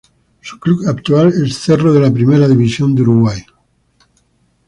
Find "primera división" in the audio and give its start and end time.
2.11-2.95